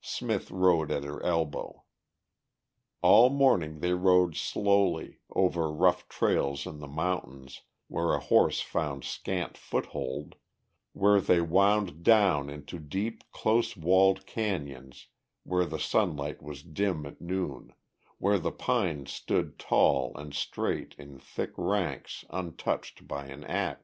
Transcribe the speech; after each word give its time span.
Smith 0.00 0.48
rode 0.52 0.92
at 0.92 1.02
her 1.02 1.20
elbow. 1.24 1.82
All 3.02 3.30
morning 3.30 3.80
they 3.80 3.94
rode 3.94 4.36
slowly, 4.36 5.18
over 5.30 5.72
rough 5.72 6.08
trails 6.08 6.66
in 6.68 6.78
the 6.78 6.86
mountains 6.86 7.62
where 7.88 8.12
a 8.14 8.20
horse 8.20 8.60
found 8.60 9.02
scant 9.02 9.56
foothold, 9.58 10.36
where 10.92 11.20
they 11.20 11.40
wound 11.40 12.04
down 12.04 12.48
into 12.48 12.78
deep, 12.78 13.24
close 13.32 13.76
walled 13.76 14.24
canyons 14.24 15.08
where 15.42 15.64
the 15.66 15.80
sunlight 15.80 16.40
was 16.40 16.62
dim 16.62 17.04
at 17.04 17.20
noon, 17.20 17.74
where 18.18 18.38
the 18.38 18.52
pines 18.52 19.10
stood 19.10 19.58
tall 19.58 20.16
and 20.16 20.32
straight 20.32 20.94
in 20.96 21.18
thick 21.18 21.50
ranks 21.56 22.24
untouched 22.30 23.08
by 23.08 23.26
an 23.26 23.42
ax. 23.42 23.82